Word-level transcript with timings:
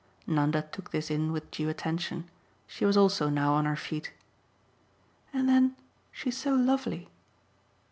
Nanda 0.25 0.63
took 0.63 0.89
this 0.89 1.11
in 1.11 1.31
with 1.31 1.51
due 1.51 1.69
attention; 1.69 2.27
she 2.65 2.85
was 2.85 2.97
also 2.97 3.29
now 3.29 3.53
on 3.53 3.65
her 3.65 3.75
feet. 3.75 4.11
"And 5.31 5.47
then 5.47 5.75
she's 6.11 6.37
so 6.37 6.55
lovely." 6.55 7.07